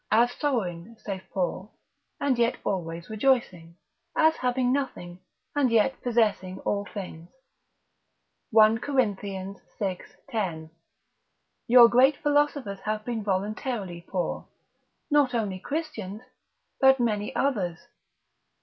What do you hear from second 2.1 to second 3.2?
and yet always